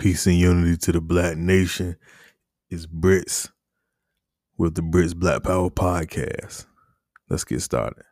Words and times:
Peace 0.00 0.26
and 0.26 0.36
unity 0.36 0.78
to 0.78 0.92
the 0.92 1.00
black 1.02 1.36
nation. 1.36 1.94
It's 2.70 2.86
Brits 2.86 3.50
with 4.56 4.74
the 4.74 4.80
Brits 4.80 5.14
Black 5.14 5.42
Power 5.42 5.68
Podcast. 5.68 6.64
Let's 7.28 7.44
get 7.44 7.60
started. 7.60 8.04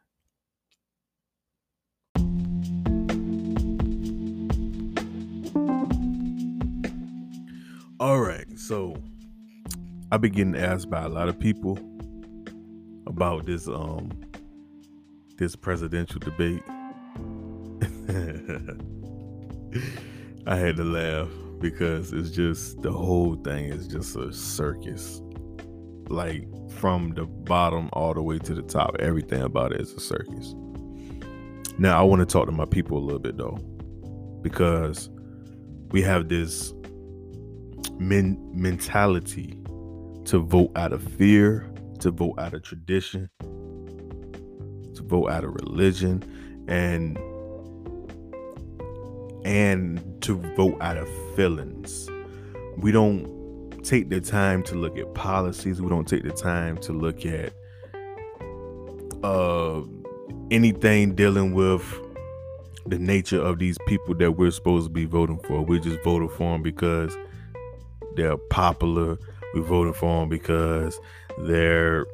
All 7.98 8.20
right, 8.20 8.46
so 8.59 8.95
I've 10.12 10.20
been 10.20 10.32
getting 10.32 10.57
asked 10.57 10.91
by 10.91 11.05
a 11.05 11.09
lot 11.09 11.30
of 11.30 11.41
people 11.41 11.79
about 13.07 13.46
this 13.46 13.66
um 13.66 14.11
this 15.39 15.57
presidential 15.57 16.20
debate. 16.20 16.62
I 20.46 20.57
had 20.57 20.77
to 20.77 20.84
laugh 20.84 21.30
because 21.61 22.12
it's 22.12 22.30
just 22.30 22.80
the 22.82 22.92
whole 22.92 23.37
thing 23.37 23.66
is 23.66 23.87
just 23.87 24.16
a 24.16 24.33
circus. 24.33 25.20
Like 26.09 26.46
from 26.73 27.10
the 27.10 27.27
bottom 27.27 27.91
all 27.92 28.14
the 28.14 28.23
way 28.23 28.38
to 28.38 28.55
the 28.55 28.62
top, 28.62 28.96
everything 28.98 29.42
about 29.42 29.73
it 29.73 29.80
is 29.80 29.92
a 29.92 30.00
circus. 30.00 30.55
Now 31.78 31.98
I 31.98 32.02
want 32.02 32.20
to 32.20 32.27
talk 32.27 32.47
to 32.47 32.52
my 32.52 32.64
people 32.64 32.98
a 32.98 33.00
little 33.00 33.19
bit 33.19 33.36
though, 33.36 33.59
because 34.42 35.10
we 35.91 36.02
have 36.02 36.28
this 36.28 36.73
men- 37.98 38.38
mentality 38.55 39.59
to 40.27 40.38
vote 40.38 40.72
out 40.77 40.92
of 40.92 41.02
fear, 41.02 41.70
to 42.00 42.11
vote 42.11 42.38
out 42.38 42.55
of 42.55 42.62
tradition, 42.62 43.28
to 43.41 45.02
vote 45.02 45.28
out 45.28 45.45
of 45.45 45.55
religion, 45.55 46.22
and 46.69 47.19
and 49.48 50.20
to 50.20 50.34
vote 50.57 50.77
out 50.83 50.98
of 50.98 51.09
feelings. 51.34 52.11
We 52.77 52.93
don't 52.93 53.83
take 53.83 54.11
the 54.11 54.20
time 54.20 54.62
to 54.65 54.75
look 54.75 54.98
at 54.98 55.14
policies. 55.14 55.81
We 55.81 55.89
don't 55.89 56.06
take 56.06 56.22
the 56.22 56.33
time 56.33 56.77
to 56.83 56.92
look 56.92 57.25
at 57.25 57.55
uh, 59.25 59.81
anything 60.50 61.14
dealing 61.14 61.55
with 61.55 61.83
the 62.84 62.98
nature 62.98 63.41
of 63.41 63.59
these 63.59 63.78
people 63.87 64.14
that 64.17 64.33
we're 64.33 64.50
supposed 64.50 64.84
to 64.84 64.91
be 64.91 65.06
voting 65.06 65.41
for. 65.41 65.62
We 65.62 65.81
just 65.81 66.05
voted 66.05 66.31
for 66.33 66.53
them 66.53 66.62
because 66.62 67.17
they're 68.17 68.37
popular. 68.37 69.17
We 69.55 69.62
voted 69.62 69.97
for 69.97 70.20
them 70.20 70.28
because 70.28 71.00
they're 71.39 72.05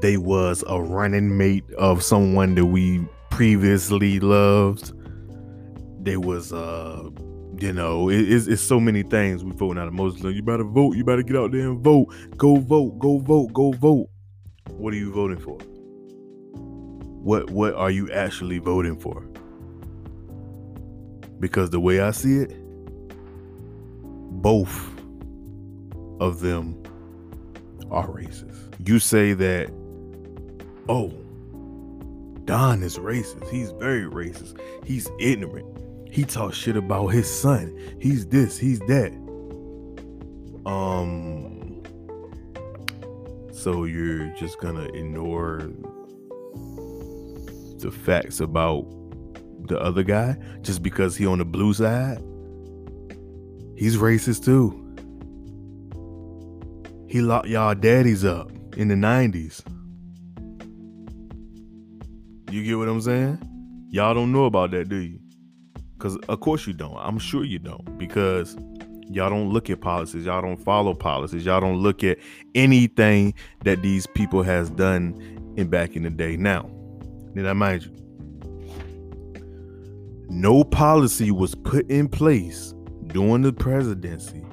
they 0.00 0.18
was 0.18 0.62
a 0.68 0.80
running 0.80 1.36
mate 1.36 1.64
of 1.76 2.04
someone 2.04 2.54
that 2.54 2.66
we 2.66 3.04
previously 3.30 4.20
loved 4.20 4.92
there 6.04 6.20
was 6.20 6.52
uh 6.52 7.08
you 7.58 7.72
know 7.72 8.08
it, 8.08 8.20
it's, 8.20 8.46
it's 8.46 8.62
so 8.62 8.78
many 8.78 9.02
things 9.02 9.42
we 9.42 9.52
voting 9.52 9.80
out 9.80 9.88
of 9.88 9.94
Muslim. 9.94 10.34
You 10.34 10.42
better 10.42 10.64
vote. 10.64 10.96
You 10.96 11.04
better 11.04 11.22
get 11.22 11.36
out 11.36 11.52
there 11.52 11.68
and 11.68 11.82
vote. 11.82 12.08
Go 12.36 12.56
vote. 12.56 12.98
Go 12.98 13.18
vote. 13.18 13.52
Go 13.52 13.72
vote. 13.72 14.08
What 14.70 14.92
are 14.92 14.96
you 14.96 15.12
voting 15.12 15.38
for? 15.38 15.58
What 17.22 17.50
what 17.50 17.74
are 17.74 17.90
you 17.90 18.10
actually 18.12 18.58
voting 18.58 18.98
for? 18.98 19.22
Because 21.40 21.70
the 21.70 21.80
way 21.80 22.00
I 22.00 22.10
see 22.10 22.38
it, 22.38 22.54
both 24.42 24.90
of 26.20 26.40
them 26.40 26.82
are 27.90 28.08
racist. 28.08 28.74
You 28.86 28.98
say 28.98 29.32
that, 29.34 29.70
oh, 30.88 31.08
Don 32.44 32.82
is 32.82 32.98
racist. 32.98 33.48
He's 33.50 33.70
very 33.72 34.04
racist. 34.04 34.60
He's 34.84 35.08
ignorant. 35.18 35.66
He 36.14 36.24
talks 36.24 36.56
shit 36.56 36.76
about 36.76 37.08
his 37.08 37.28
son. 37.28 37.76
He's 38.00 38.24
this, 38.24 38.56
he's 38.56 38.78
that. 38.86 39.10
Um 40.64 41.82
so 43.52 43.82
you're 43.82 44.28
just 44.36 44.60
gonna 44.60 44.84
ignore 44.94 45.72
the 47.80 47.90
facts 47.90 48.38
about 48.38 48.86
the 49.66 49.76
other 49.80 50.04
guy 50.04 50.36
just 50.60 50.84
because 50.84 51.16
he 51.16 51.26
on 51.26 51.38
the 51.38 51.44
blue 51.44 51.74
side? 51.74 52.18
He's 53.76 53.96
racist 53.96 54.44
too. 54.44 54.70
He 57.08 57.22
locked 57.22 57.48
y'all 57.48 57.74
daddies 57.74 58.24
up 58.24 58.52
in 58.76 58.86
the 58.86 58.94
90s. 58.94 59.64
You 62.52 62.62
get 62.62 62.78
what 62.78 62.88
I'm 62.88 63.00
saying? 63.00 63.88
Y'all 63.90 64.14
don't 64.14 64.30
know 64.30 64.44
about 64.44 64.70
that, 64.70 64.88
do 64.88 64.98
you? 64.98 65.18
Because 66.04 66.18
of 66.28 66.40
course 66.40 66.66
you 66.66 66.74
don't. 66.74 66.94
I'm 66.98 67.18
sure 67.18 67.44
you 67.44 67.58
don't. 67.58 67.96
Because 67.96 68.58
y'all 69.08 69.30
don't 69.30 69.48
look 69.48 69.70
at 69.70 69.80
policies. 69.80 70.26
Y'all 70.26 70.42
don't 70.42 70.62
follow 70.62 70.92
policies. 70.92 71.46
Y'all 71.46 71.62
don't 71.62 71.78
look 71.78 72.04
at 72.04 72.18
anything 72.54 73.32
that 73.64 73.80
these 73.80 74.06
people 74.08 74.42
has 74.42 74.68
done 74.68 75.14
in 75.56 75.68
back 75.70 75.96
in 75.96 76.02
the 76.02 76.10
day. 76.10 76.36
Now, 76.36 76.70
then 77.32 77.46
I 77.46 77.54
mind 77.54 77.84
you, 77.84 77.90
no 80.28 80.62
policy 80.62 81.30
was 81.30 81.54
put 81.54 81.90
in 81.90 82.08
place 82.08 82.74
during 83.06 83.40
the 83.40 83.54
presidency 83.54 84.44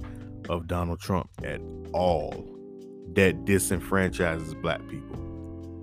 of 0.48 0.68
Donald 0.68 1.02
Trump 1.02 1.30
at 1.44 1.60
all 1.92 2.32
that 3.16 3.44
disenfranchises 3.44 4.60
black 4.62 4.80
people. 4.88 5.18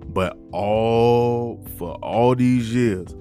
But 0.07 0.35
all 0.51 1.63
for 1.77 1.93
all 2.01 2.33
these 2.33 2.73
years, 2.73 3.13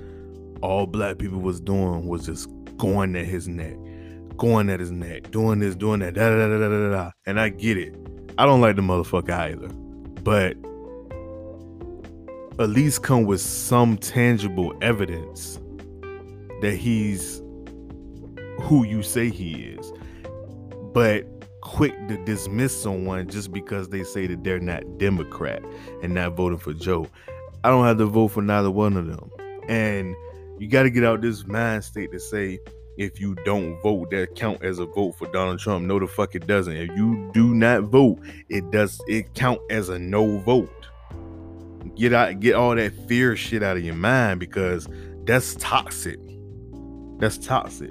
all 0.62 0.86
black 0.86 1.19
people 1.19 1.38
was 1.41 1.60
doing 1.60 2.06
was 2.06 2.26
just 2.26 2.48
going 2.76 3.16
at 3.16 3.26
his 3.26 3.48
neck, 3.48 3.76
going 4.36 4.70
at 4.70 4.80
his 4.80 4.91
neck, 4.91 5.30
doing 5.30 5.58
this, 5.60 5.74
doing 5.74 6.00
that, 6.00 6.14
da 6.14 6.30
da 6.30 6.48
da 6.48 6.58
da 6.58 6.69
da 6.69 6.91
da. 6.91 7.10
And 7.26 7.41
I 7.41 7.48
get 7.48 7.76
it. 7.76 7.94
I 8.38 8.46
don't 8.46 8.60
like 8.60 8.76
the 8.76 8.82
motherfucker 8.82 9.30
either, 9.30 9.69
but 10.22 10.56
at 12.62 12.70
least 12.70 13.02
come 13.02 13.24
with 13.24 13.41
some 13.41 13.96
tangible 13.96 14.72
evidence 14.80 15.60
that 16.60 16.75
he's 16.75 17.42
who 18.60 18.84
you 18.84 19.02
say 19.02 19.30
he 19.30 19.52
is. 19.52 19.92
But 20.92 21.25
quick 21.60 21.94
to 22.08 22.16
dismiss 22.25 22.80
someone 22.80 23.28
just 23.28 23.52
because 23.52 23.90
they 23.90 24.02
say 24.02 24.26
that 24.26 24.42
they're 24.42 24.58
not 24.58 24.82
Democrat 24.98 25.62
and 26.02 26.14
not 26.14 26.34
voting 26.34 26.58
for 26.58 26.72
Joe. 26.72 27.06
I 27.62 27.70
don't 27.70 27.84
have 27.84 27.98
to 27.98 28.06
vote 28.06 28.28
for 28.28 28.42
neither 28.42 28.70
one 28.70 28.96
of 28.96 29.06
them. 29.06 29.30
And 29.69 30.16
you 30.58 30.69
got 30.69 30.84
to 30.84 30.91
get 30.91 31.04
out 31.04 31.20
this 31.20 31.46
mind 31.46 31.84
state 31.84 32.12
to 32.12 32.20
say 32.20 32.60
if 32.98 33.20
you 33.20 33.36
don't 33.44 33.80
vote, 33.80 34.10
that 34.10 34.34
count 34.34 34.62
as 34.62 34.80
a 34.80 34.86
vote 34.86 35.12
for 35.16 35.28
Donald 35.28 35.60
Trump. 35.60 35.86
No, 35.86 36.00
the 36.00 36.08
fuck 36.08 36.34
it 36.34 36.48
doesn't. 36.48 36.76
If 36.76 36.91
you 36.96 37.30
do 37.32 37.54
not 37.54 37.84
vote, 37.84 38.19
it 38.48 38.69
does 38.72 39.00
it 39.06 39.34
count 39.34 39.60
as 39.70 39.88
a 39.88 39.98
no 39.98 40.38
vote. 40.38 40.69
Get 41.94 42.12
out, 42.12 42.41
get 42.41 42.54
all 42.54 42.74
that 42.74 42.92
fear 43.06 43.36
shit 43.36 43.62
out 43.62 43.76
of 43.76 43.84
your 43.84 43.94
mind 43.94 44.41
because 44.41 44.88
that's 45.24 45.54
toxic. 45.56 46.19
That's 47.19 47.38
toxic. 47.38 47.90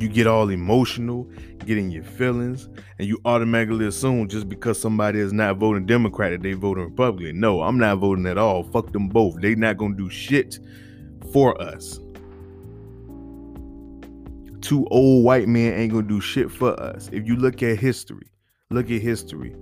You 0.00 0.08
get 0.08 0.26
all 0.26 0.48
emotional, 0.48 1.30
getting 1.64 1.92
your 1.92 2.02
feelings, 2.02 2.68
and 2.98 3.06
you 3.06 3.20
automatically 3.24 3.86
assume 3.86 4.28
just 4.28 4.48
because 4.48 4.80
somebody 4.80 5.20
is 5.20 5.32
not 5.32 5.58
voting 5.58 5.86
Democrat 5.86 6.32
that 6.32 6.42
they 6.42 6.54
voting 6.54 6.84
Republican. 6.84 7.38
No, 7.38 7.62
I'm 7.62 7.78
not 7.78 7.98
voting 7.98 8.26
at 8.26 8.36
all. 8.36 8.64
Fuck 8.64 8.92
them 8.92 9.08
both. 9.08 9.40
They 9.40 9.54
not 9.54 9.76
gonna 9.76 9.94
do 9.94 10.10
shit 10.10 10.58
for 11.34 11.60
us. 11.60 11.98
Two 14.60 14.86
old 14.92 15.24
white 15.24 15.48
men 15.48 15.74
ain't 15.74 15.92
gonna 15.92 16.06
do 16.06 16.20
shit 16.20 16.48
for 16.48 16.78
us. 16.80 17.10
If 17.12 17.26
you 17.26 17.34
look 17.34 17.60
at 17.60 17.76
history, 17.76 18.28
look 18.70 18.88
at 18.88 19.02
history. 19.02 19.52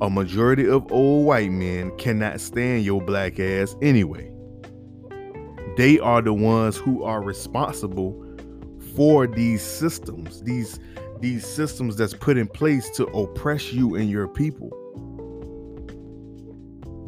A 0.00 0.08
majority 0.08 0.68
of 0.68 0.90
old 0.92 1.26
white 1.26 1.50
men 1.50 1.90
cannot 1.98 2.40
stand 2.40 2.84
your 2.84 3.02
black 3.02 3.40
ass 3.40 3.74
anyway. 3.82 4.30
They 5.76 5.98
are 5.98 6.22
the 6.22 6.32
ones 6.32 6.76
who 6.76 7.02
are 7.02 7.20
responsible 7.20 8.24
for 8.94 9.26
these 9.26 9.62
systems, 9.62 10.40
these 10.42 10.78
these 11.18 11.44
systems 11.44 11.96
that's 11.96 12.14
put 12.14 12.38
in 12.38 12.46
place 12.46 12.88
to 12.90 13.06
oppress 13.06 13.72
you 13.72 13.96
and 13.96 14.08
your 14.08 14.28
people. 14.28 14.70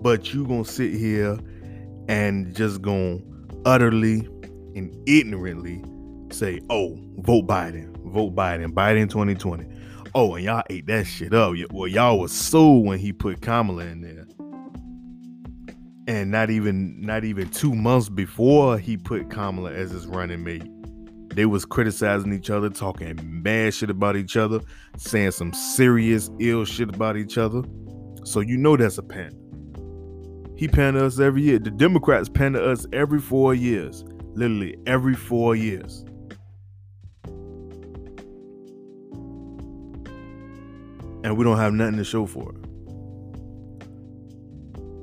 But 0.03 0.35
you 0.35 0.49
gonna 0.49 0.65
sit 0.65 0.93
here 0.93 1.39
and 2.09 2.55
just 2.57 2.83
gonna 2.83 3.21
utterly 3.65 4.29
and 4.75 4.97
ignorantly 5.07 5.83
say, 6.31 6.61
oh, 6.71 6.99
vote 7.19 7.47
Biden, 7.47 7.97
vote 8.13 8.35
Biden, 8.35 8.73
Biden 8.73 9.09
2020. 9.09 9.67
Oh, 10.15 10.35
and 10.35 10.45
y'all 10.45 10.63
ate 10.69 10.87
that 10.87 11.07
shit 11.07 11.33
up. 11.33 11.55
Well, 11.71 11.89
y'all 11.89 12.19
was 12.19 12.33
so 12.33 12.73
when 12.73 12.99
he 12.99 13.13
put 13.13 13.41
Kamala 13.41 13.85
in 13.85 14.03
there. 14.03 14.27
And 16.09 16.31
not 16.31 16.51
even 16.51 17.01
not 17.01 17.25
even 17.25 17.49
two 17.49 17.75
months 17.75 18.09
before 18.09 18.77
he 18.77 18.97
put 18.97 19.31
Kamala 19.31 19.73
as 19.73 19.93
his 19.93 20.07
running 20.07 20.43
mate, 20.43 20.65
they 21.35 21.47
was 21.47 21.65
criticizing 21.65 22.33
each 22.33 22.51
other, 22.51 22.69
talking 22.69 23.19
mad 23.43 23.73
shit 23.73 23.89
about 23.89 24.17
each 24.17 24.37
other, 24.37 24.61
saying 24.97 25.31
some 25.31 25.55
serious 25.55 26.29
ill 26.41 26.65
shit 26.65 26.95
about 26.95 27.17
each 27.17 27.39
other. 27.39 27.63
So 28.25 28.41
you 28.41 28.57
know 28.57 28.77
that's 28.77 28.99
a 28.99 29.03
panda. 29.03 29.42
He 30.57 30.69
panned 30.69 30.97
us 30.97 31.19
every 31.19 31.43
year. 31.43 31.59
The 31.59 31.71
Democrats 31.71 32.29
panned 32.29 32.57
us 32.57 32.87
every 32.93 33.21
four 33.21 33.55
years, 33.55 34.05
literally 34.35 34.77
every 34.87 35.15
four 35.15 35.57
years. 35.57 36.05
And 41.25 41.37
we 41.37 41.45
don't 41.45 41.59
have 41.59 41.73
nothing 41.73 41.97
to 41.99 42.05
show 42.05 42.27
for 42.27 42.53
it. 42.53 42.57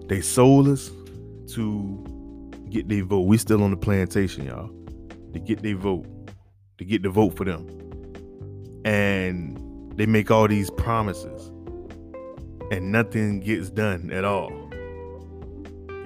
They 0.10 0.22
sold 0.22 0.68
us 0.68 0.92
to 1.54 2.06
get 2.69 2.90
their 2.90 3.04
vote. 3.04 3.22
We 3.22 3.38
still 3.38 3.63
on 3.63 3.72
the 3.72 3.78
plantation, 3.78 4.45
y'all. 4.45 4.69
To 5.34 5.40
get 5.40 5.62
their 5.62 5.75
vote. 5.75 6.06
To 6.78 6.86
get 6.86 7.04
the 7.04 7.10
vote 7.10 7.38
for 7.38 7.45
them. 7.45 7.68
And 8.86 9.57
they 9.98 10.06
make 10.06 10.31
all 10.31 10.48
these 10.48 10.69
promises 10.72 11.52
and 12.72 12.92
nothing 12.92 13.40
gets 13.40 13.69
done 13.69 14.12
at 14.12 14.24
all. 14.24 14.52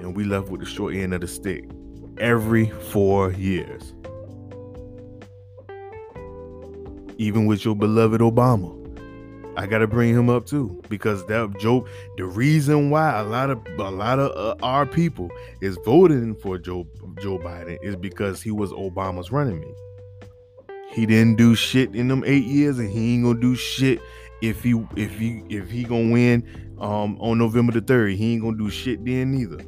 And 0.03 0.15
we 0.15 0.25
left 0.25 0.49
with 0.49 0.59
the 0.59 0.67
short 0.67 0.93
end 0.95 1.13
of 1.13 1.21
the 1.21 1.27
stick 1.27 1.63
every 2.17 2.69
four 2.69 3.31
years. 3.31 3.93
Even 7.17 7.45
with 7.45 7.63
your 7.63 7.75
beloved 7.75 8.21
Obama. 8.21 8.79
I 9.55 9.67
gotta 9.67 9.87
bring 9.87 10.15
him 10.15 10.29
up 10.29 10.45
too 10.45 10.81
because 10.89 11.25
that 11.27 11.57
Joe. 11.59 11.87
The 12.17 12.25
reason 12.25 12.89
why 12.89 13.19
a 13.19 13.23
lot 13.23 13.51
of 13.51 13.59
a 13.77 13.91
lot 13.91 14.19
of 14.19 14.31
uh, 14.35 14.55
our 14.65 14.85
people 14.85 15.29
is 15.61 15.77
voting 15.85 16.35
for 16.35 16.57
Joe 16.57 16.87
Joe 17.21 17.37
Biden 17.37 17.77
is 17.83 17.95
because 17.95 18.41
he 18.41 18.49
was 18.49 18.71
Obama's 18.71 19.31
running 19.31 19.59
mate. 19.59 19.75
He 20.89 21.05
didn't 21.05 21.37
do 21.37 21.55
shit 21.55 21.95
in 21.95 22.07
them 22.07 22.23
eight 22.25 22.45
years, 22.45 22.79
and 22.79 22.89
he 22.89 23.13
ain't 23.13 23.23
gonna 23.23 23.39
do 23.39 23.55
shit 23.55 24.01
if 24.41 24.63
he 24.63 24.83
if 24.95 25.17
he 25.19 25.43
if 25.49 25.69
he 25.69 25.83
gonna 25.83 26.11
win 26.11 26.75
um 26.79 27.17
on 27.21 27.37
November 27.37 27.73
the 27.73 27.81
third. 27.81 28.13
He 28.13 28.33
ain't 28.33 28.41
gonna 28.41 28.57
do 28.57 28.71
shit 28.71 29.05
then 29.05 29.31
neither. 29.31 29.63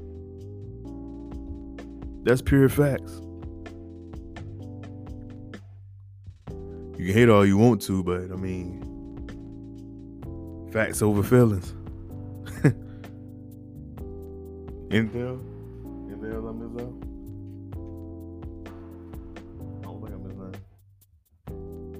That's 2.25 2.41
pure 2.41 2.67
facts. 2.67 3.21
You 6.97 7.05
can 7.05 7.13
hate 7.13 7.29
all 7.29 7.45
you 7.45 7.57
want 7.57 7.81
to, 7.83 8.03
but 8.03 8.31
I 8.31 8.35
mean 8.35 8.85
Facts 10.75 11.01
over 11.01 11.23
feelings. 11.23 11.71
Intel? 14.89 15.39
Intel 16.11 16.49
I 16.49 16.51
missed 16.51 16.81
out? 16.81 16.93
I. 19.85 20.51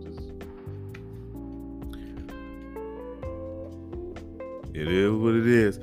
Just 0.01 0.33
It 4.73 4.87
is 4.89 5.11
what 5.13 5.35
it 5.35 5.47
is. 5.47 5.79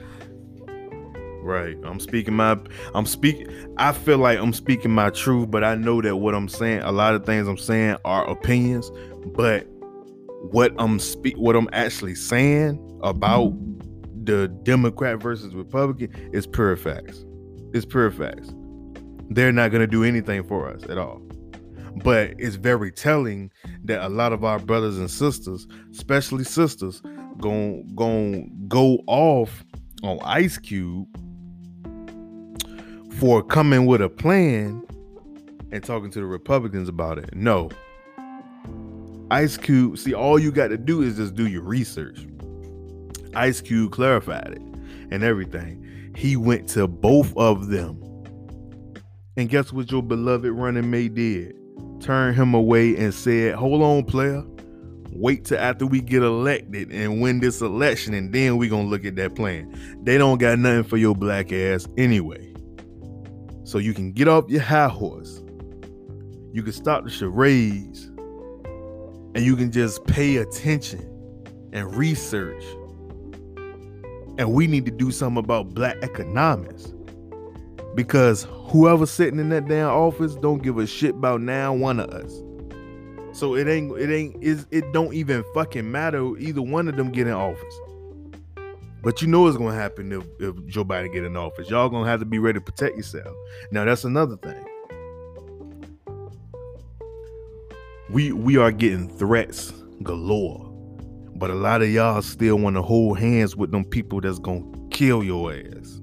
Right. 1.53 1.77
I'm 1.85 2.01
speaking 2.01 2.33
my 2.33 2.59
I'm 2.95 3.05
speak 3.05 3.47
I 3.77 3.93
feel 3.93 4.17
like 4.17 4.39
I'm 4.39 4.55
speaking 4.55 4.91
my 4.91 5.11
truth, 5.11 5.51
but 5.51 5.63
I 5.63 5.75
know 5.75 6.01
that 6.01 6.17
what 6.17 6.35
I'm 6.35 6.49
saying, 6.49 6.81
a 6.81 6.93
lot 6.93 7.15
of 7.15 7.27
things 7.27 7.47
I'm 7.47 7.59
saying 7.59 7.99
are 8.07 8.27
opinions, 8.27 8.91
but 9.35 9.67
what 10.51 10.73
I'm 10.79 10.99
speak 10.99 11.37
what 11.37 11.55
I'm 11.55 11.69
actually 11.75 12.15
saying 12.15 12.81
about 13.03 13.53
the 14.25 14.49
Democrat 14.63 15.21
versus 15.21 15.55
Republican 15.55 16.11
is 16.33 16.47
pure 16.47 16.75
facts. 16.75 17.23
It's 17.75 17.85
pure 17.85 18.11
facts. 18.11 18.55
They're 19.29 19.53
not 19.53 19.73
gonna 19.73 19.87
do 19.87 20.05
anything 20.05 20.45
for 20.45 20.71
us 20.73 20.83
at 20.85 20.97
all. 20.97 21.21
But 22.03 22.33
it's 22.39 22.57
very 22.57 22.91
telling 22.91 23.53
that 23.85 24.03
a 24.03 24.09
lot 24.09 24.33
of 24.33 24.43
our 24.43 24.59
brothers 24.59 24.97
and 24.97 25.11
sisters, 25.11 25.67
especially 25.93 26.45
sisters, 26.45 27.03
going 27.41 27.95
going 27.95 28.51
go 28.69 29.01
off 29.07 29.63
on 30.03 30.19
Ice 30.23 30.57
Cube 30.57 31.07
for 33.19 33.43
coming 33.43 33.87
with 33.87 34.03
a 34.03 34.09
plan 34.09 34.87
and 35.71 35.83
talking 35.83 36.11
to 36.11 36.21
the 36.21 36.27
Republicans 36.27 36.89
about 36.89 37.19
it. 37.19 37.35
No, 37.35 37.71
Ice 39.33 39.57
Cube, 39.57 39.97
see, 39.97 40.13
all 40.13 40.39
you 40.39 40.53
got 40.53 40.69
to 40.69 40.77
do 40.77 41.01
is 41.01 41.17
just 41.17 41.35
do 41.35 41.47
your 41.47 41.63
research. 41.63 42.27
Ice 43.35 43.63
Cube 43.63 43.91
clarified 43.91 44.49
it 44.49 44.63
and 45.11 45.23
everything. 45.23 46.13
He 46.15 46.37
went 46.37 46.69
to 46.71 46.87
both 46.87 47.35
of 47.39 47.69
them. 47.69 47.99
And 49.39 49.49
guess 49.49 49.73
what 49.73 49.91
your 49.91 50.03
beloved 50.03 50.51
running 50.51 50.91
mate 50.91 51.15
did? 51.15 51.57
Turned 52.01 52.37
him 52.37 52.53
away 52.53 52.95
and 52.97 53.15
said, 53.15 53.55
Hold 53.55 53.81
on, 53.81 54.05
player. 54.05 54.45
Wait 55.13 55.47
till 55.47 55.59
after 55.59 55.87
we 55.87 56.03
get 56.03 56.23
elected 56.23 56.91
and 56.91 57.23
win 57.23 57.41
this 57.41 57.63
election, 57.63 58.13
and 58.13 58.35
then 58.35 58.59
we 58.59 58.69
gonna 58.69 58.89
look 58.89 59.07
at 59.07 59.17
that 59.17 59.35
plan. 59.35 59.75
They 60.03 60.19
don't 60.19 60.37
got 60.37 60.59
nothing 60.59 60.85
for 60.85 60.99
your 60.99 61.15
black 61.15 61.53
ass 61.53 61.89
anyway. 61.97 62.52
So 63.73 63.79
you 63.79 63.95
can 63.95 64.13
get 64.13 64.29
off 64.29 64.51
your 64.51 64.61
high 64.61 64.89
horse. 64.89 65.43
You 66.53 66.63
can 66.63 66.75
stop 66.75 67.05
the 67.05 67.11
charades 67.11 68.05
and 69.35 69.39
you 69.39 69.57
can 69.57 69.73
just 69.73 70.05
pay 70.05 70.37
attention 70.37 71.01
and 71.73 71.97
research. 71.97 72.63
And 74.37 74.53
we 74.53 74.67
need 74.67 74.85
to 74.85 74.91
do 74.91 75.11
something 75.11 75.43
about 75.43 75.73
black 75.73 75.97
economics. 76.03 76.93
Because 77.95 78.47
whoever's 78.51 79.11
sitting 79.11 79.41
in 79.41 79.49
that 79.49 79.67
damn 79.69 79.89
office 79.89 80.35
don't 80.35 80.63
give 80.63 80.77
a 80.77 80.87
shit 80.87 81.15
about 81.15 81.41
now 81.41 81.73
one 81.73 81.99
of 81.99 82.11
us. 82.11 82.43
So 83.33 83.55
it 83.55 83.69
ain't 83.69 83.99
it 83.99 84.15
ain't 84.15 84.37
is 84.45 84.67
it 84.71 84.93
don't 84.93 85.15
even 85.15 85.43
fucking 85.55 85.91
matter 85.91 86.37
either 86.37 86.61
one 86.61 86.89
of 86.89 86.97
them 86.97 87.11
get 87.11 87.27
in 87.27 87.33
office. 87.33 87.81
But 89.03 89.21
you 89.21 89.29
know 89.29 89.43
what's 89.43 89.57
gonna 89.57 89.75
happen 89.75 90.13
if, 90.13 90.25
if 90.39 90.67
Joe 90.67 90.85
Biden 90.85 91.13
get 91.13 91.25
in 91.25 91.37
office. 91.37 91.69
Y'all 91.69 91.89
gonna 91.89 92.09
have 92.09 92.21
to 92.21 92.27
be 92.27 92.39
ready 92.39 92.59
to 92.59 92.65
protect 92.65 92.97
yourself. 92.97 93.35
Now 93.71 93.85
that's 93.85 94.05
another 94.05 94.37
thing. 94.37 94.65
we 98.13 98.31
we 98.31 98.59
are 98.59 98.71
getting 98.71 99.09
threats 99.09 99.73
galore. 100.03 100.69
But 101.35 101.51
a 101.51 101.55
lot 101.55 101.83
of 101.83 101.91
y'all 101.91 102.23
still 102.23 102.57
want 102.57 102.77
to 102.77 102.83
hold 102.83 103.19
hands 103.19 103.57
with 103.57 103.73
them 103.73 103.85
people 103.85 104.21
that's 104.21 104.39
gonna 104.39 104.65
kill 104.91 105.25
your 105.25 105.53
ass. 105.53 106.01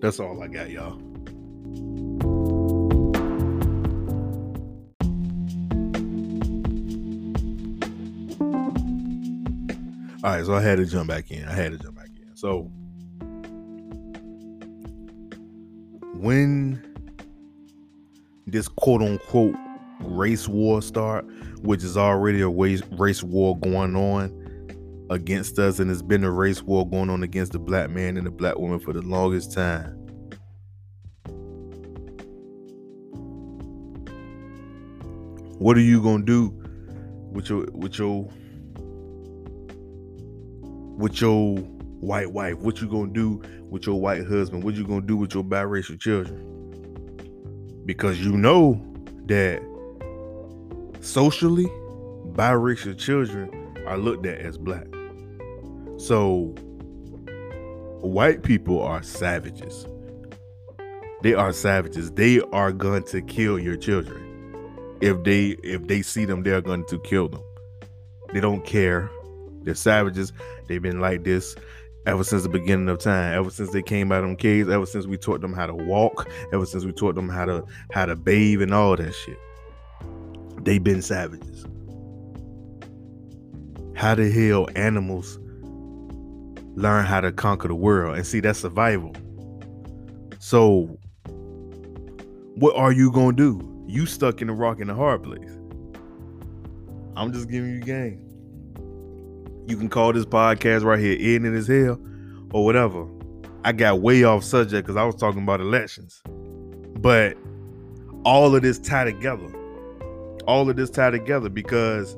That's 0.00 0.20
all 0.20 0.40
I 0.42 0.46
got, 0.46 0.70
y'all. 0.70 1.07
All 10.24 10.32
right, 10.32 10.44
so 10.44 10.52
I 10.52 10.60
had 10.60 10.78
to 10.78 10.84
jump 10.84 11.08
back 11.08 11.30
in. 11.30 11.44
I 11.44 11.52
had 11.52 11.70
to 11.70 11.78
jump 11.78 11.94
back 11.94 12.08
in. 12.08 12.36
So 12.36 12.62
when 16.16 16.82
this 18.44 18.66
quote 18.66 19.00
unquote 19.00 19.54
race 20.00 20.48
war 20.48 20.82
start, 20.82 21.24
which 21.62 21.84
is 21.84 21.96
already 21.96 22.40
a 22.40 22.48
race, 22.48 22.82
race 22.98 23.22
war 23.22 23.56
going 23.58 23.94
on 23.94 25.06
against 25.08 25.56
us, 25.60 25.78
and 25.78 25.88
it's 25.88 26.02
been 26.02 26.24
a 26.24 26.30
race 26.32 26.64
war 26.64 26.84
going 26.88 27.10
on 27.10 27.22
against 27.22 27.52
the 27.52 27.60
black 27.60 27.88
man 27.88 28.16
and 28.16 28.26
the 28.26 28.32
black 28.32 28.58
woman 28.58 28.80
for 28.80 28.92
the 28.92 29.02
longest 29.02 29.52
time. 29.52 29.94
What 35.58 35.76
are 35.76 35.80
you 35.80 36.02
gonna 36.02 36.24
do 36.24 36.48
with 37.30 37.48
your 37.48 37.66
with 37.72 37.98
your 37.98 38.28
with 40.98 41.20
your 41.20 41.56
white 42.00 42.32
wife? 42.32 42.58
What 42.58 42.80
you 42.80 42.88
gonna 42.88 43.12
do 43.12 43.40
with 43.70 43.86
your 43.86 44.00
white 44.00 44.26
husband? 44.26 44.64
What 44.64 44.74
you 44.74 44.86
gonna 44.86 45.00
do 45.00 45.16
with 45.16 45.32
your 45.32 45.44
biracial 45.44 45.98
children? 45.98 46.44
Because 47.86 48.20
you 48.20 48.36
know 48.36 48.84
that 49.26 49.62
socially, 51.00 51.66
biracial 52.32 52.98
children 52.98 53.50
are 53.86 53.96
looked 53.96 54.26
at 54.26 54.38
as 54.40 54.58
black. 54.58 54.86
So 55.96 56.54
white 58.00 58.42
people 58.42 58.82
are 58.82 59.02
savages. 59.02 59.86
They 61.22 61.34
are 61.34 61.52
savages. 61.52 62.10
They 62.12 62.40
are 62.52 62.72
going 62.72 63.04
to 63.04 63.22
kill 63.22 63.58
your 63.58 63.76
children. 63.76 64.24
If 65.00 65.22
they 65.24 65.56
if 65.62 65.86
they 65.86 66.02
see 66.02 66.24
them, 66.24 66.42
they're 66.42 66.60
going 66.60 66.84
to 66.86 66.98
kill 67.00 67.28
them. 67.28 67.42
They 68.32 68.40
don't 68.40 68.64
care. 68.64 69.10
They're 69.68 69.74
savages. 69.74 70.32
They've 70.66 70.80
been 70.80 70.98
like 70.98 71.24
this 71.24 71.54
ever 72.06 72.24
since 72.24 72.42
the 72.42 72.48
beginning 72.48 72.88
of 72.88 72.98
time. 73.00 73.34
Ever 73.34 73.50
since 73.50 73.70
they 73.70 73.82
came 73.82 74.10
out 74.10 74.24
of 74.24 74.30
them 74.30 74.34
caves 74.34 74.70
ever 74.70 74.86
since 74.86 75.06
we 75.06 75.18
taught 75.18 75.42
them 75.42 75.52
how 75.52 75.66
to 75.66 75.74
walk 75.74 76.26
ever 76.54 76.64
since 76.64 76.86
we 76.86 76.92
taught 76.92 77.14
them 77.14 77.28
how 77.28 77.44
to 77.44 77.62
how 77.92 78.06
to 78.06 78.16
bathe 78.16 78.62
and 78.62 78.72
all 78.72 78.96
that 78.96 79.12
shit. 79.12 79.36
They've 80.64 80.82
been 80.82 81.02
savages. 81.02 81.66
How 83.94 84.14
the 84.14 84.30
hell 84.30 84.70
animals 84.74 85.38
learn 86.74 87.04
how 87.04 87.20
to 87.20 87.30
conquer 87.30 87.68
the 87.68 87.74
world? 87.74 88.16
And 88.16 88.26
see 88.26 88.40
that's 88.40 88.60
survival. 88.60 89.14
So 90.38 90.98
what 92.54 92.74
are 92.74 92.92
you 92.92 93.12
gonna 93.12 93.36
do? 93.36 93.84
You 93.86 94.06
stuck 94.06 94.40
in 94.40 94.48
a 94.48 94.54
rock 94.54 94.80
in 94.80 94.88
a 94.88 94.94
hard 94.94 95.24
place. 95.24 95.58
I'm 97.16 97.34
just 97.34 97.50
giving 97.50 97.68
you 97.68 97.80
game 97.80 98.27
you 99.68 99.76
can 99.76 99.88
call 99.88 100.12
this 100.12 100.24
podcast 100.26 100.84
right 100.84 100.98
here 101.00 101.16
ignorant 101.18 101.56
as 101.56 101.68
hell 101.68 102.00
or 102.52 102.64
whatever. 102.64 103.06
I 103.64 103.72
got 103.72 104.00
way 104.00 104.24
off 104.24 104.44
subject 104.44 104.86
because 104.86 104.96
I 104.96 105.04
was 105.04 105.16
talking 105.16 105.42
about 105.42 105.60
elections. 105.60 106.22
But 107.00 107.36
all 108.24 108.54
of 108.56 108.62
this 108.62 108.78
tie 108.78 109.04
together. 109.04 109.48
all 110.46 110.68
of 110.70 110.76
this 110.76 110.90
tied 110.90 111.10
together 111.10 111.48
because 111.50 112.16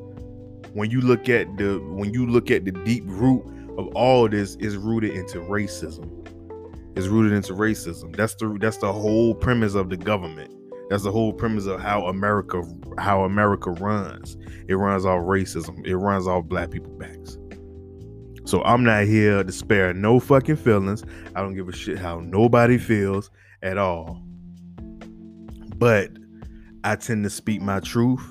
when 0.74 0.90
you 0.90 1.00
look 1.00 1.28
at 1.28 1.56
the 1.58 1.78
when 1.90 2.14
you 2.14 2.26
look 2.26 2.50
at 2.50 2.64
the 2.64 2.72
deep 2.72 3.04
root 3.06 3.44
of 3.78 3.88
all 3.96 4.26
of 4.26 4.32
this 4.32 4.56
is 4.56 4.76
rooted 4.76 5.12
into 5.12 5.38
racism. 5.40 6.10
Is 6.96 7.08
rooted 7.08 7.32
into 7.32 7.54
racism. 7.54 8.16
That's 8.16 8.34
the 8.36 8.56
that's 8.60 8.78
the 8.78 8.92
whole 8.92 9.34
premise 9.34 9.74
of 9.74 9.90
the 9.90 9.96
government. 9.96 10.52
That's 10.90 11.04
the 11.04 11.12
whole 11.12 11.32
premise 11.32 11.66
of 11.66 11.80
how 11.80 12.06
America 12.06 12.62
how 12.98 13.24
America 13.24 13.70
runs. 13.72 14.36
It 14.68 14.74
runs 14.76 15.06
off 15.06 15.22
racism. 15.22 15.86
It 15.86 15.96
runs 15.96 16.28
off 16.28 16.46
black 16.46 16.70
people 16.70 16.92
backs. 16.94 17.38
So 18.50 18.64
I'm 18.64 18.82
not 18.82 19.04
here 19.04 19.44
to 19.44 19.52
spare 19.52 19.94
no 19.94 20.18
fucking 20.18 20.56
feelings. 20.56 21.04
I 21.36 21.40
don't 21.40 21.54
give 21.54 21.68
a 21.68 21.72
shit 21.72 22.00
how 22.00 22.18
nobody 22.18 22.78
feels 22.78 23.30
at 23.62 23.78
all. 23.78 24.24
But 25.76 26.10
I 26.82 26.96
tend 26.96 27.22
to 27.22 27.30
speak 27.30 27.62
my 27.62 27.78
truth 27.78 28.28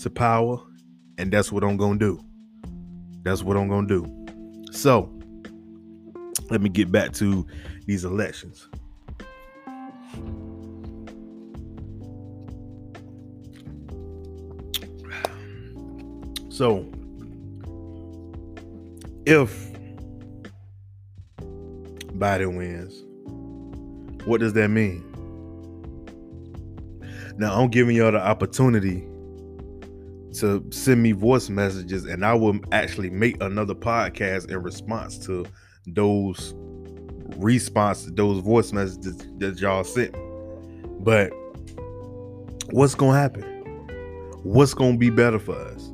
to 0.00 0.10
power, 0.10 0.58
and 1.16 1.32
that's 1.32 1.50
what 1.50 1.64
I'm 1.64 1.78
gonna 1.78 1.98
do. 1.98 2.20
That's 3.22 3.42
what 3.42 3.56
I'm 3.56 3.66
gonna 3.66 3.86
do. 3.86 4.04
So 4.72 5.10
let 6.50 6.60
me 6.60 6.68
get 6.68 6.92
back 6.92 7.14
to 7.14 7.46
these 7.86 8.04
elections. 8.04 8.68
So 16.50 16.84
if 19.26 19.72
Biden 22.18 22.56
wins, 22.56 23.04
what 24.26 24.40
does 24.40 24.52
that 24.54 24.68
mean? 24.68 25.04
Now 27.36 27.60
I'm 27.60 27.68
giving 27.68 27.96
y'all 27.96 28.12
the 28.12 28.24
opportunity 28.24 29.04
to 30.38 30.64
send 30.70 31.02
me 31.02 31.12
voice 31.12 31.48
messages, 31.48 32.04
and 32.04 32.24
I 32.24 32.34
will 32.34 32.58
actually 32.72 33.10
make 33.10 33.42
another 33.42 33.74
podcast 33.74 34.50
in 34.50 34.62
response 34.62 35.18
to 35.26 35.44
those 35.86 36.54
response 37.36 38.08
those 38.12 38.38
voice 38.38 38.72
messages 38.72 39.18
that 39.38 39.58
y'all 39.58 39.84
sent. 39.84 40.14
But 41.04 41.30
what's 42.70 42.94
gonna 42.94 43.18
happen? 43.18 43.42
What's 44.44 44.74
gonna 44.74 44.96
be 44.96 45.10
better 45.10 45.38
for 45.38 45.56
us? 45.56 45.90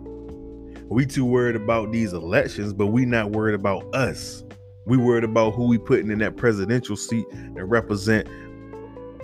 We 0.93 1.07
too 1.07 1.25
worried 1.25 1.57
about 1.57 1.91
these 1.91 2.13
elections, 2.13 2.75
but 2.75 2.89
we 2.89 3.07
not 3.07 3.31
worried 3.31 3.55
about 3.55 3.83
us. 3.95 4.45
We 4.85 4.99
worried 4.99 5.25
about 5.25 5.55
who 5.55 5.67
we 5.67 5.79
putting 5.79 6.11
in 6.11 6.19
that 6.19 6.37
presidential 6.37 6.97
seat 6.97 7.25
and 7.33 7.71
represent 7.71 8.29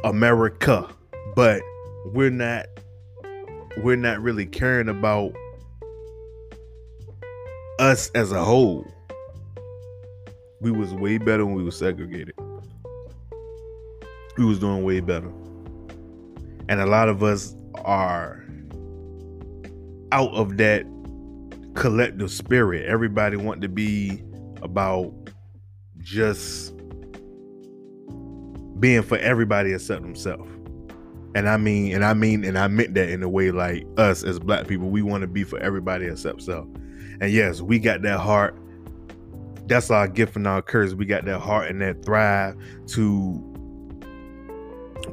America. 0.02 0.88
But 1.36 1.60
we're 2.06 2.30
not 2.30 2.66
we're 3.82 3.96
not 3.96 4.22
really 4.22 4.46
caring 4.46 4.88
about 4.88 5.32
us 7.78 8.10
as 8.14 8.32
a 8.32 8.42
whole. 8.42 8.86
We 10.62 10.70
was 10.70 10.94
way 10.94 11.18
better 11.18 11.44
when 11.44 11.54
we 11.54 11.64
were 11.64 11.70
segregated. 11.70 12.34
We 14.38 14.46
was 14.46 14.58
doing 14.58 14.84
way 14.84 15.00
better. 15.00 15.30
And 16.70 16.80
a 16.80 16.86
lot 16.86 17.10
of 17.10 17.22
us 17.22 17.54
are 17.84 18.42
out 20.12 20.32
of 20.32 20.56
that 20.56 20.86
collective 21.78 22.30
spirit. 22.30 22.84
Everybody 22.86 23.36
want 23.36 23.62
to 23.62 23.68
be 23.68 24.22
about 24.62 25.12
just 25.98 26.74
being 28.80 29.02
for 29.02 29.16
everybody 29.18 29.72
except 29.72 30.02
themselves. 30.02 30.50
And 31.34 31.48
I 31.48 31.56
mean, 31.56 31.94
and 31.94 32.04
I 32.04 32.14
mean, 32.14 32.44
and 32.44 32.58
I 32.58 32.66
meant 32.66 32.94
that 32.94 33.10
in 33.10 33.22
a 33.22 33.28
way 33.28 33.52
like 33.52 33.86
us 33.96 34.24
as 34.24 34.40
black 34.40 34.66
people, 34.66 34.88
we 34.88 35.02
want 35.02 35.22
to 35.22 35.28
be 35.28 35.44
for 35.44 35.58
everybody 35.60 36.06
except 36.06 36.42
self. 36.42 36.66
And 37.20 37.30
yes, 37.30 37.60
we 37.60 37.78
got 37.78 38.02
that 38.02 38.18
heart. 38.18 38.56
That's 39.66 39.90
our 39.90 40.08
gift 40.08 40.34
and 40.34 40.46
our 40.48 40.62
curse. 40.62 40.94
We 40.94 41.04
got 41.04 41.26
that 41.26 41.38
heart 41.38 41.70
and 41.70 41.80
that 41.82 42.04
thrive 42.04 42.56
to 42.88 43.44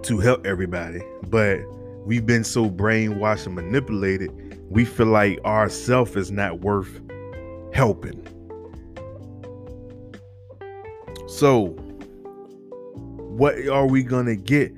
to 0.02 0.20
help 0.20 0.46
everybody. 0.48 1.02
But 1.28 1.60
we've 2.06 2.26
been 2.26 2.44
so 2.44 2.70
brainwashed 2.70 3.46
and 3.46 3.56
manipulated 3.56 4.32
we 4.70 4.86
feel 4.86 5.08
like 5.08 5.40
ourself 5.46 6.18
is 6.18 6.32
not 6.32 6.62
worth 6.62 7.02
helping. 7.74 8.22
So, 11.28 11.68
what 13.38 13.56
are 13.68 13.88
we 13.88 14.04
gonna 14.04 14.36
get 14.36 14.74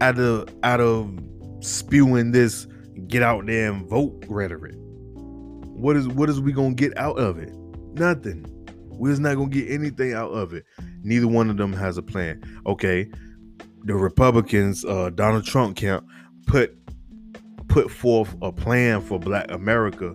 out 0.00 0.18
of 0.18 0.48
out 0.62 0.80
of 0.80 1.18
spewing 1.60 2.32
this 2.32 2.66
get 3.08 3.22
out 3.22 3.46
there 3.46 3.70
and 3.70 3.88
vote 3.88 4.24
rhetoric? 4.28 4.74
What 4.76 5.96
is 5.96 6.08
what 6.08 6.30
is 6.30 6.40
we 6.40 6.52
gonna 6.52 6.74
get 6.74 6.96
out 6.96 7.18
of 7.18 7.38
it? 7.38 7.52
Nothing. 7.94 8.46
We're 8.88 9.10
just 9.10 9.20
not 9.20 9.36
gonna 9.36 9.50
get 9.50 9.70
anything 9.70 10.14
out 10.14 10.30
of 10.30 10.54
it. 10.54 10.64
Neither 11.02 11.28
one 11.28 11.50
of 11.50 11.56
them 11.56 11.72
has 11.74 11.98
a 11.98 12.02
plan. 12.02 12.42
Okay, 12.66 13.10
the 13.84 13.94
Republicans, 13.94 14.84
uh, 14.84 15.10
Donald 15.10 15.44
Trump 15.44 15.76
camp, 15.76 16.06
put 16.46 16.76
put 17.68 17.90
forth 17.90 18.34
a 18.42 18.50
plan 18.50 19.00
for 19.00 19.18
Black 19.18 19.50
America. 19.50 20.14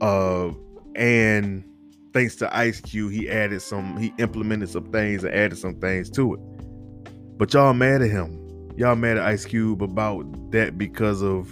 Uh, 0.00 0.52
and 0.94 1.64
thanks 2.12 2.36
to 2.36 2.56
Ice 2.56 2.80
Cube, 2.80 3.12
he 3.12 3.28
added 3.28 3.62
some, 3.62 3.96
he 3.96 4.12
implemented 4.18 4.68
some 4.68 4.90
things 4.92 5.24
and 5.24 5.34
added 5.34 5.58
some 5.58 5.80
things 5.80 6.10
to 6.10 6.34
it. 6.34 6.40
But 7.38 7.52
y'all 7.52 7.72
mad 7.72 8.02
at 8.02 8.10
him. 8.10 8.38
Y'all 8.76 8.94
mad 8.94 9.16
at 9.16 9.24
Ice 9.24 9.44
Cube 9.44 9.82
about 9.82 10.52
that 10.52 10.78
because 10.78 11.22
of 11.22 11.48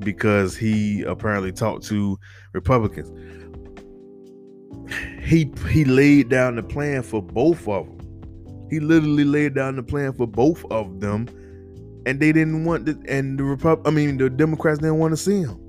because 0.00 0.54
he 0.56 1.02
apparently 1.02 1.52
talked 1.52 1.84
to 1.86 2.18
Republicans. 2.52 3.10
He 5.22 5.50
he 5.70 5.84
laid 5.84 6.28
down 6.28 6.56
the 6.56 6.62
plan 6.62 7.02
for 7.02 7.22
both 7.22 7.66
of 7.66 7.86
them. 7.86 8.66
He 8.70 8.80
literally 8.80 9.24
laid 9.24 9.54
down 9.54 9.76
the 9.76 9.82
plan 9.82 10.12
for 10.12 10.26
both 10.26 10.64
of 10.70 11.00
them 11.00 11.26
and 12.06 12.20
they 12.20 12.32
didn't 12.32 12.64
want 12.64 12.86
the 12.86 12.98
and 13.08 13.38
the 13.38 13.44
Repub 13.44 13.86
I 13.86 13.90
mean 13.90 14.16
the 14.16 14.30
Democrats 14.30 14.78
didn't 14.78 14.98
want 14.98 15.12
to 15.12 15.16
see 15.18 15.40
him. 15.40 15.60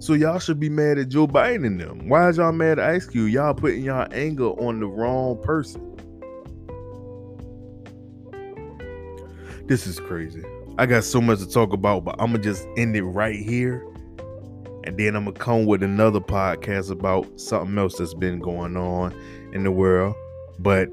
So 0.00 0.14
y'all 0.14 0.40
should 0.40 0.58
be 0.58 0.68
mad 0.68 0.98
at 0.98 1.10
Joe 1.10 1.28
Biden 1.28 1.64
and 1.64 1.80
them. 1.80 2.08
Why 2.08 2.28
is 2.28 2.38
y'all 2.38 2.50
mad 2.50 2.80
at 2.80 2.90
Ice 2.90 3.06
Cube? 3.06 3.30
Y'all 3.30 3.54
putting 3.54 3.84
y'all 3.84 4.08
anger 4.12 4.48
on 4.48 4.80
the 4.80 4.86
wrong 4.86 5.40
person. 5.42 5.80
This 9.68 9.86
is 9.86 10.00
crazy. 10.00 10.42
I 10.76 10.86
got 10.86 11.04
so 11.04 11.20
much 11.20 11.38
to 11.38 11.48
talk 11.48 11.72
about, 11.72 12.04
but 12.04 12.16
I'm 12.18 12.32
gonna 12.32 12.42
just 12.42 12.66
end 12.76 12.96
it 12.96 13.04
right 13.04 13.38
here. 13.38 13.86
And 14.84 14.98
then 14.98 15.14
I'm 15.14 15.26
gonna 15.26 15.38
come 15.38 15.66
with 15.66 15.84
another 15.84 16.18
podcast 16.18 16.90
about 16.90 17.38
something 17.38 17.78
else 17.78 17.98
that's 17.98 18.14
been 18.14 18.40
going 18.40 18.76
on 18.76 19.14
in 19.52 19.62
the 19.62 19.70
world. 19.70 20.16
But 20.58 20.88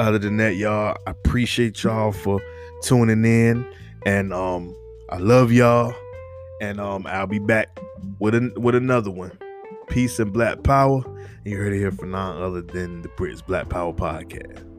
other 0.00 0.18
than 0.18 0.36
that, 0.38 0.56
y'all, 0.56 0.98
I 1.06 1.10
appreciate 1.12 1.82
y'all 1.82 2.12
for 2.12 2.42
tuning 2.82 3.24
in. 3.24 3.64
And 4.06 4.32
um, 4.32 4.76
I 5.08 5.18
love 5.18 5.52
y'all. 5.52 5.94
And 6.60 6.80
um, 6.80 7.06
I'll 7.06 7.26
be 7.26 7.38
back 7.38 7.78
with 8.18 8.34
an, 8.34 8.52
with 8.56 8.74
another 8.74 9.10
one. 9.10 9.38
Peace 9.88 10.18
and 10.18 10.32
Black 10.32 10.62
Power. 10.62 11.02
And 11.06 11.46
you 11.46 11.56
heard 11.56 11.72
it 11.72 11.78
here 11.78 11.90
from 11.90 12.10
none 12.12 12.40
other 12.42 12.60
than 12.60 13.02
the 13.02 13.08
Brits 13.08 13.44
Black 13.44 13.68
Power 13.68 13.92
Podcast. 13.92 14.69